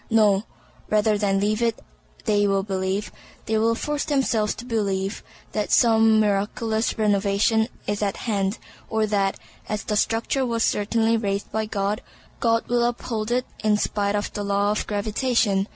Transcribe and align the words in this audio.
No; 0.09 0.45
rather 0.89 1.15
than 1.15 1.39
leave 1.39 1.61
it 1.61 1.77
they 2.25 2.47
will 2.47 2.63
believe, 2.63 3.11
they 3.45 3.59
will 3.59 3.75
force 3.75 4.03
themselves 4.03 4.55
to 4.55 4.65
believe, 4.65 5.21
that 5.51 5.71
some 5.71 6.19
miraculous 6.19 6.97
renovation 6.97 7.67
is 7.85 8.01
at 8.01 8.17
hand, 8.25 8.57
or 8.89 9.05
that 9.05 9.37
(as 9.69 9.83
the 9.83 9.95
structure 9.95 10.43
was 10.43 10.63
certainly 10.63 11.17
raised 11.17 11.51
by 11.51 11.67
God) 11.67 12.01
God 12.39 12.67
will 12.67 12.83
uphold 12.83 13.29
it 13.29 13.45
in 13.63 13.77
spite 13.77 14.15
of 14.15 14.33
the 14.33 14.43
law 14.43 14.71
of 14.71 14.87
gravitation. 14.87 15.67